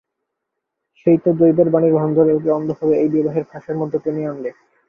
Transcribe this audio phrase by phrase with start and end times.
[0.99, 4.49] সেই তো দৈবের বাণীর ভান করে ওকে অন্ধভাবে এই বিবাহের ফাঁসের মধ্যে টেনে আনলে।